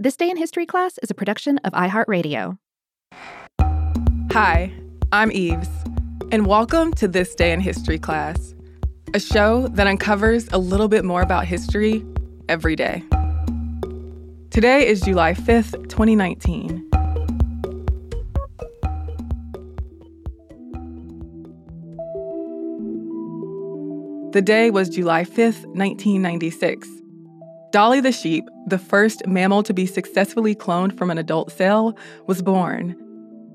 This 0.00 0.14
Day 0.14 0.30
in 0.30 0.36
History 0.36 0.64
class 0.64 0.96
is 1.02 1.10
a 1.10 1.14
production 1.14 1.58
of 1.64 1.72
iHeartRadio. 1.72 2.56
Hi, 4.30 4.72
I'm 5.10 5.32
Eves, 5.32 5.68
and 6.30 6.46
welcome 6.46 6.94
to 6.94 7.08
This 7.08 7.34
Day 7.34 7.50
in 7.50 7.58
History 7.58 7.98
class, 7.98 8.54
a 9.12 9.18
show 9.18 9.66
that 9.66 9.88
uncovers 9.88 10.46
a 10.52 10.58
little 10.58 10.86
bit 10.86 11.04
more 11.04 11.20
about 11.20 11.46
history 11.46 12.06
every 12.48 12.76
day. 12.76 13.02
Today 14.50 14.86
is 14.86 15.00
July 15.00 15.34
5th, 15.34 15.88
2019. 15.88 16.88
The 24.30 24.42
day 24.42 24.70
was 24.70 24.88
July 24.88 25.24
5th, 25.24 25.66
1996. 25.74 26.88
Dolly 27.70 28.00
the 28.00 28.12
sheep, 28.12 28.48
the 28.66 28.78
first 28.78 29.26
mammal 29.26 29.62
to 29.62 29.74
be 29.74 29.84
successfully 29.84 30.54
cloned 30.54 30.96
from 30.96 31.10
an 31.10 31.18
adult 31.18 31.52
cell, 31.52 31.96
was 32.26 32.40
born, 32.40 32.96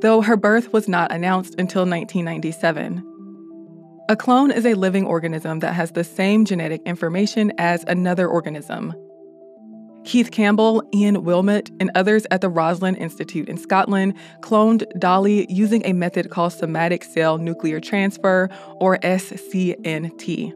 though 0.00 0.20
her 0.20 0.36
birth 0.36 0.72
was 0.72 0.88
not 0.88 1.10
announced 1.10 1.54
until 1.58 1.82
1997. 1.82 3.02
A 4.10 4.16
clone 4.16 4.50
is 4.50 4.66
a 4.66 4.74
living 4.74 5.06
organism 5.06 5.60
that 5.60 5.72
has 5.72 5.92
the 5.92 6.04
same 6.04 6.44
genetic 6.44 6.82
information 6.84 7.50
as 7.56 7.82
another 7.88 8.28
organism. 8.28 8.92
Keith 10.04 10.30
Campbell, 10.30 10.82
Ian 10.94 11.24
Wilmut, 11.24 11.70
and 11.80 11.90
others 11.94 12.26
at 12.30 12.42
the 12.42 12.50
Roslin 12.50 12.96
Institute 12.96 13.48
in 13.48 13.56
Scotland 13.56 14.12
cloned 14.40 14.84
Dolly 14.98 15.46
using 15.48 15.80
a 15.86 15.94
method 15.94 16.28
called 16.28 16.52
somatic 16.52 17.02
cell 17.04 17.38
nuclear 17.38 17.80
transfer, 17.80 18.50
or 18.74 18.98
SCNT. 18.98 20.52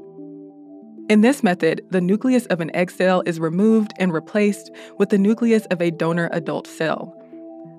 In 1.08 1.22
this 1.22 1.42
method, 1.42 1.86
the 1.88 2.02
nucleus 2.02 2.44
of 2.46 2.60
an 2.60 2.74
egg 2.76 2.90
cell 2.90 3.22
is 3.24 3.40
removed 3.40 3.94
and 3.98 4.12
replaced 4.12 4.70
with 4.98 5.08
the 5.08 5.16
nucleus 5.16 5.64
of 5.70 5.80
a 5.80 5.90
donor 5.90 6.28
adult 6.32 6.66
cell. 6.66 7.14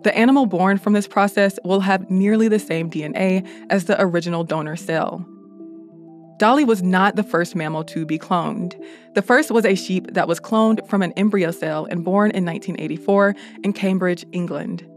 The 0.04 0.18
animal 0.18 0.48
born 0.48 0.80
from 0.80 0.94
this 0.94 1.08
process 1.08 1.60
will 1.64 1.82
have 1.82 2.10
nearly 2.10 2.48
the 2.48 2.58
same 2.58 2.90
DNA 2.90 3.48
as 3.70 3.86
the 3.86 4.02
original 4.02 4.44
donor 4.44 4.76
cell. 4.76 5.24
Dolly 6.38 6.64
was 6.64 6.82
not 6.82 7.18
the 7.18 7.24
first 7.24 7.56
mammal 7.56 7.84
to 7.84 8.04
be 8.04 8.18
cloned. 8.18 8.74
The 9.14 9.22
first 9.22 9.52
was 9.52 9.66
a 9.66 9.76
sheep 9.76 10.14
that 10.14 10.28
was 10.28 10.40
cloned 10.40 10.88
from 10.88 11.04
an 11.04 11.12
embryo 11.12 11.52
cell 11.52 11.86
and 11.86 12.04
born 12.04 12.32
in 12.32 12.46
1984 12.46 13.36
in 13.64 13.74
Cambridge, 13.74 14.26
England. 14.32 14.88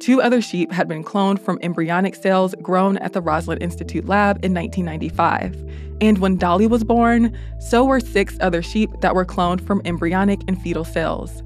Two 0.00 0.20
other 0.20 0.40
sheep 0.40 0.72
had 0.72 0.88
been 0.88 1.04
cloned 1.04 1.38
from 1.38 1.58
embryonic 1.62 2.14
cells 2.14 2.54
grown 2.60 2.98
at 2.98 3.12
the 3.12 3.22
Roslin 3.22 3.58
Institute 3.58 4.06
lab 4.06 4.44
in 4.44 4.52
1995. 4.52 5.54
And 6.00 6.18
when 6.18 6.36
Dolly 6.36 6.66
was 6.66 6.84
born, 6.84 7.36
so 7.60 7.84
were 7.84 8.00
six 8.00 8.36
other 8.40 8.62
sheep 8.62 8.90
that 9.00 9.14
were 9.14 9.24
cloned 9.24 9.64
from 9.64 9.80
embryonic 9.84 10.40
and 10.48 10.60
fetal 10.60 10.84
cells. 10.84 11.42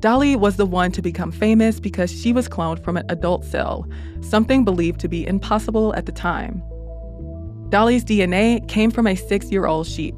Dolly 0.00 0.36
was 0.36 0.56
the 0.56 0.66
one 0.66 0.92
to 0.92 1.02
become 1.02 1.32
famous 1.32 1.80
because 1.80 2.12
she 2.12 2.32
was 2.32 2.48
cloned 2.48 2.84
from 2.84 2.96
an 2.96 3.06
adult 3.08 3.44
cell, 3.44 3.88
something 4.20 4.64
believed 4.64 5.00
to 5.00 5.08
be 5.08 5.26
impossible 5.26 5.92
at 5.94 6.06
the 6.06 6.12
time. 6.12 6.62
Dolly's 7.70 8.04
DNA 8.04 8.66
came 8.68 8.90
from 8.90 9.06
a 9.06 9.16
six 9.16 9.50
year 9.50 9.66
old 9.66 9.86
sheep. 9.86 10.14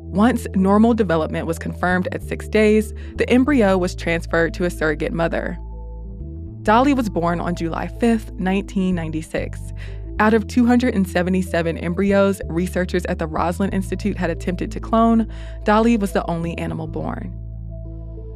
Once 0.00 0.46
normal 0.54 0.94
development 0.94 1.46
was 1.46 1.58
confirmed 1.58 2.08
at 2.12 2.22
six 2.22 2.48
days, 2.48 2.92
the 3.16 3.28
embryo 3.30 3.78
was 3.78 3.94
transferred 3.94 4.54
to 4.54 4.64
a 4.64 4.70
surrogate 4.70 5.12
mother. 5.12 5.58
Dolly 6.64 6.94
was 6.94 7.10
born 7.10 7.40
on 7.40 7.54
July 7.54 7.88
5, 7.88 8.00
1996. 8.00 9.60
Out 10.18 10.32
of 10.32 10.48
277 10.48 11.76
embryos 11.76 12.40
researchers 12.46 13.04
at 13.04 13.18
the 13.18 13.26
Roslin 13.26 13.70
Institute 13.70 14.16
had 14.16 14.30
attempted 14.30 14.72
to 14.72 14.80
clone, 14.80 15.30
Dolly 15.64 15.98
was 15.98 16.12
the 16.12 16.24
only 16.24 16.56
animal 16.56 16.86
born. 16.86 17.38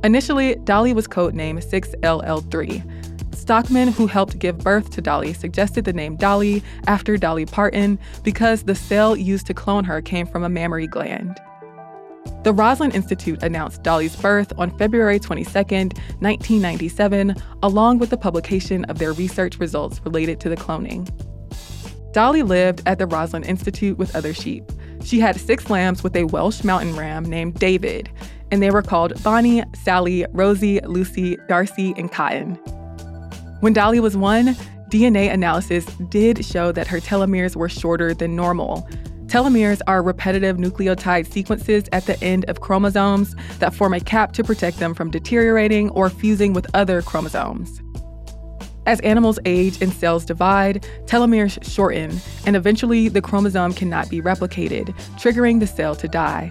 Initially, 0.05 0.57
Dolly 0.57 0.93
was 0.93 1.09
codenamed 1.09 1.65
6LL3, 1.65 3.35
Stockman, 3.35 3.89
who 3.89 4.07
helped 4.07 4.39
give 4.39 4.59
birth 4.59 4.91
to 4.91 5.01
Dolly, 5.01 5.33
suggested 5.33 5.87
the 5.87 5.93
name 5.95 6.17
Dolly 6.17 6.63
after 6.87 7.17
Dolly 7.17 7.47
Parton 7.47 7.99
because 8.23 8.65
the 8.65 8.75
cell 8.75 9.17
used 9.17 9.47
to 9.47 9.55
clone 9.55 9.85
her 9.85 10.03
came 10.03 10.27
from 10.27 10.45
a 10.45 10.51
mammary 10.51 10.87
gland. 10.87 11.41
The 12.45 12.53
Roslin 12.53 12.93
Institute 12.93 13.43
announced 13.43 13.83
Dolly's 13.83 14.17
birth 14.17 14.53
on 14.59 14.77
February 14.79 15.19
22, 15.19 15.51
1997, 15.51 17.35
along 17.63 17.99
with 17.99 18.11
the 18.11 18.17
publication 18.17 18.85
of 18.87 18.99
their 18.99 19.13
research 19.13 19.59
results 19.59 20.01
related 20.05 20.41
to 20.41 20.49
the 20.49 20.57
cloning. 20.57 21.09
Dolly 22.13 22.43
lived 22.43 22.83
at 22.87 22.99
the 22.99 23.07
Roslin 23.07 23.45
Institute 23.45 23.99
with 23.99 24.17
other 24.17 24.33
sheep. 24.33 24.65
She 25.05 25.21
had 25.21 25.39
six 25.39 25.69
lambs 25.69 26.03
with 26.03 26.17
a 26.17 26.25
Welsh 26.25 26.65
mountain 26.65 26.97
ram 26.97 27.25
named 27.25 27.55
David, 27.55 28.11
and 28.51 28.63
they 28.63 28.71
were 28.71 28.83
called 28.83 29.23
Bonnie, 29.23 29.63
Sally, 29.83 30.25
Rosie, 30.33 30.81
Lucy, 30.81 31.37
Darcy, 31.49 31.95
and 31.97 32.11
Cotton. 32.11 32.55
When 33.61 33.73
Dolly 33.73 34.01
was 34.01 34.17
one, 34.17 34.57
DNA 34.91 35.31
analysis 35.31 35.85
did 36.09 36.45
show 36.45 36.73
that 36.73 36.87
her 36.87 36.99
telomeres 36.99 37.57
were 37.57 37.69
shorter 37.69 38.15
than 38.15 38.35
normal. 38.35 38.89
Telomeres 39.29 39.83
are 39.87 40.03
repetitive 40.03 40.57
nucleotide 40.57 41.31
sequences 41.31 41.85
at 41.93 42.07
the 42.07 42.19
end 42.25 42.47
of 42.47 42.63
chromosomes 42.63 43.37
that 43.59 43.75
form 43.75 43.93
a 43.93 44.01
cap 44.01 44.33
to 44.33 44.43
protect 44.43 44.79
them 44.79 44.95
from 44.95 45.11
deteriorating 45.11 45.91
or 45.91 46.09
fusing 46.09 46.55
with 46.55 46.67
other 46.73 47.03
chromosomes. 47.03 47.83
As 48.87 49.01
animals 49.01 49.39
age 49.45 49.83
and 49.83 49.93
cells 49.93 50.25
divide, 50.25 50.87
telomeres 51.05 51.63
shorten, 51.63 52.19
and 52.47 52.57
eventually 52.57 53.11
the 53.11 53.21
chromosome 53.21 53.75
cannot 53.75 54.09
be 54.09 54.23
replicated, 54.23 54.97
triggering 55.19 55.61
the 55.61 55.67
cell 55.67 55.95
to 55.97 56.09
die. 56.09 56.51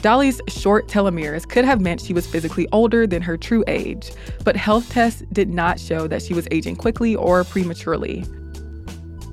Dolly's 0.00 0.40
short 0.48 0.88
telomeres 0.88 1.46
could 1.46 1.66
have 1.66 1.82
meant 1.82 2.00
she 2.00 2.14
was 2.14 2.26
physically 2.26 2.66
older 2.72 3.06
than 3.06 3.20
her 3.20 3.36
true 3.36 3.62
age, 3.66 4.10
but 4.42 4.56
health 4.56 4.88
tests 4.88 5.22
did 5.34 5.50
not 5.50 5.78
show 5.78 6.06
that 6.08 6.22
she 6.22 6.32
was 6.32 6.48
aging 6.50 6.76
quickly 6.76 7.14
or 7.14 7.44
prematurely. 7.44 8.24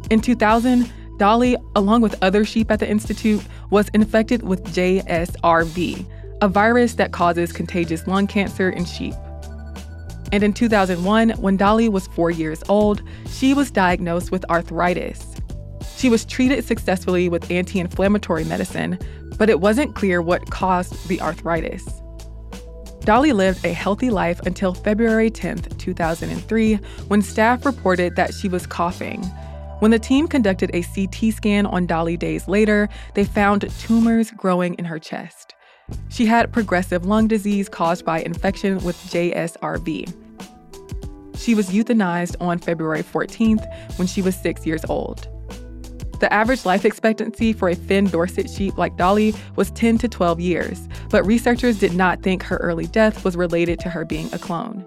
In 0.10 0.20
2000, 0.20 0.92
Dolly, 1.18 1.56
along 1.76 2.02
with 2.02 2.22
other 2.22 2.44
sheep 2.44 2.70
at 2.70 2.80
the 2.80 2.90
Institute, 2.90 3.42
was 3.70 3.90
infected 3.90 4.44
with 4.44 4.64
JSRV, 4.74 6.06
a 6.42 6.48
virus 6.48 6.96
that 6.96 7.12
causes 7.12 7.52
contagious 7.52 8.06
lung 8.08 8.28
cancer 8.28 8.70
in 8.70 8.86
sheep. 8.86 9.14
And 10.32 10.44
in 10.44 10.54
2001, 10.54 11.30
when 11.32 11.56
Dolly 11.56 11.88
was 11.88 12.08
four 12.08 12.32
years 12.32 12.64
old, 12.68 13.02
she 13.30 13.54
was 13.54 13.72
diagnosed 13.72 14.32
with 14.32 14.44
arthritis. 14.50 15.36
She 15.96 16.10
was 16.10 16.26
treated 16.26 16.66
successfully 16.66 17.30
with 17.30 17.50
anti 17.50 17.80
inflammatory 17.80 18.44
medicine, 18.44 19.00
but 19.38 19.50
it 19.50 19.62
wasn't 19.62 19.96
clear 19.96 20.22
what 20.22 20.50
caused 20.52 21.08
the 21.08 21.22
arthritis. 21.22 21.88
Dolly 23.06 23.34
lived 23.34 23.64
a 23.64 23.72
healthy 23.72 24.10
life 24.10 24.42
until 24.42 24.74
February 24.74 25.30
10, 25.30 25.62
2003, 25.78 26.76
when 27.08 27.22
staff 27.22 27.66
reported 27.66 28.16
that 28.16 28.34
she 28.34 28.50
was 28.50 28.66
coughing. 28.66 29.24
When 29.80 29.92
the 29.92 30.00
team 30.00 30.28
conducted 30.28 30.72
a 30.74 30.84
CT 30.84 31.34
scan 31.34 31.66
on 31.66 31.86
Dolly 31.86 32.16
days 32.16 32.48
later, 32.48 32.88
they 33.14 33.26
found 33.26 33.70
tumors 33.80 34.32
growing 34.32 34.74
in 34.76 34.86
her 34.86 35.00
chest. 35.00 35.54
She 36.10 36.26
had 36.26 36.54
progressive 36.54 37.06
lung 37.06 37.28
disease 37.28 37.68
caused 37.68 38.06
by 38.06 38.22
infection 38.22 38.82
with 38.84 38.96
JSRV. 39.10 40.14
She 41.38 41.54
was 41.54 41.70
euthanized 41.70 42.38
on 42.40 42.58
February 42.58 43.04
14th 43.04 43.98
when 43.98 44.08
she 44.08 44.22
was 44.22 44.36
six 44.36 44.66
years 44.66 44.86
old. 44.86 45.28
The 46.22 46.32
average 46.32 46.66
life 46.66 46.86
expectancy 46.86 47.52
for 47.52 47.68
a 47.68 47.76
Finn 47.76 48.06
Dorset 48.06 48.50
sheep 48.50 48.78
like 48.78 48.96
Dolly 48.96 49.36
was 49.58 49.72
10 49.72 49.98
to 50.00 50.08
12 50.08 50.40
years, 50.40 50.88
but 51.10 51.26
researchers 51.26 51.78
did 51.78 51.94
not 51.94 52.24
think 52.24 52.42
her 52.44 52.58
early 52.58 52.88
death 52.88 53.26
was 53.26 53.36
related 53.36 53.80
to 53.82 53.90
her 53.90 54.06
being 54.06 54.34
a 54.34 54.40
clone. 54.40 54.86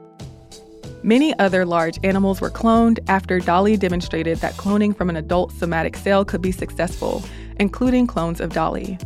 Many 1.02 1.38
other 1.38 1.64
large 1.64 1.98
animals 2.02 2.40
were 2.40 2.50
cloned 2.50 2.98
after 3.08 3.38
Dolly 3.38 3.76
demonstrated 3.76 4.38
that 4.38 4.54
cloning 4.54 4.96
from 4.96 5.08
an 5.08 5.16
adult 5.16 5.52
somatic 5.52 5.96
cell 5.96 6.24
could 6.24 6.42
be 6.42 6.50
successful, 6.50 7.22
including 7.60 8.06
clones 8.06 8.40
of 8.40 8.52
Dolly. 8.52 8.98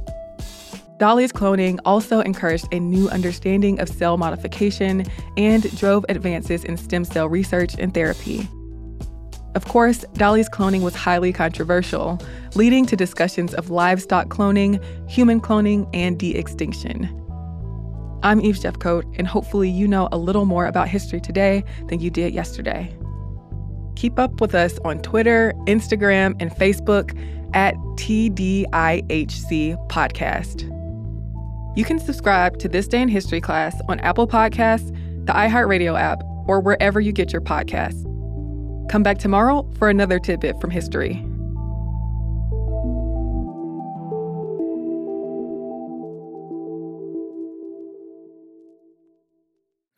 Dolly's 0.96 1.32
cloning 1.32 1.78
also 1.84 2.20
encouraged 2.20 2.68
a 2.72 2.80
new 2.80 3.08
understanding 3.08 3.80
of 3.80 3.88
cell 3.88 4.16
modification 4.16 5.04
and 5.36 5.76
drove 5.76 6.06
advances 6.08 6.64
in 6.64 6.76
stem 6.76 7.04
cell 7.04 7.28
research 7.28 7.74
and 7.78 7.92
therapy. 7.92 8.48
Of 9.54 9.66
course, 9.66 10.04
Dolly's 10.14 10.48
cloning 10.48 10.82
was 10.82 10.94
highly 10.94 11.32
controversial, 11.32 12.18
leading 12.54 12.86
to 12.86 12.96
discussions 12.96 13.52
of 13.52 13.68
livestock 13.68 14.28
cloning, 14.28 14.82
human 15.10 15.40
cloning, 15.40 15.90
and 15.92 16.18
de 16.18 16.34
extinction. 16.34 17.21
I'm 18.22 18.40
Eve 18.40 18.56
Jeffcoat, 18.56 19.02
and 19.18 19.26
hopefully, 19.26 19.68
you 19.68 19.88
know 19.88 20.08
a 20.12 20.18
little 20.18 20.44
more 20.44 20.66
about 20.66 20.88
history 20.88 21.20
today 21.20 21.64
than 21.88 21.98
you 21.98 22.08
did 22.08 22.32
yesterday. 22.32 22.94
Keep 23.96 24.18
up 24.18 24.40
with 24.40 24.54
us 24.54 24.78
on 24.84 25.00
Twitter, 25.02 25.52
Instagram, 25.66 26.36
and 26.40 26.50
Facebook 26.52 27.18
at 27.52 27.74
TDIHC 27.96 28.68
Podcast. 29.88 30.68
You 31.76 31.84
can 31.84 31.98
subscribe 31.98 32.58
to 32.58 32.68
This 32.68 32.86
Day 32.86 33.02
in 33.02 33.08
History 33.08 33.40
class 33.40 33.74
on 33.88 33.98
Apple 34.00 34.28
Podcasts, 34.28 34.88
the 35.26 35.32
iHeartRadio 35.32 35.98
app, 35.98 36.22
or 36.46 36.60
wherever 36.60 37.00
you 37.00 37.12
get 37.12 37.32
your 37.32 37.42
podcasts. 37.42 38.02
Come 38.90 39.02
back 39.02 39.18
tomorrow 39.18 39.68
for 39.78 39.88
another 39.88 40.18
tidbit 40.18 40.60
from 40.60 40.70
history. 40.70 41.24